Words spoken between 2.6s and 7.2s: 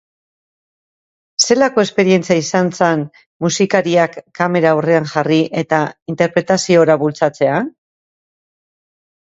zen musikariak kamera aurrean jarri eta interpretaziora